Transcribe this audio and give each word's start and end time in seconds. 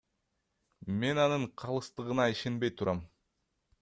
Мен 1.03 1.15
анын 1.25 1.43
калыстыгына 1.65 2.25
ишенбей 2.33 2.71
турам. 2.77 2.99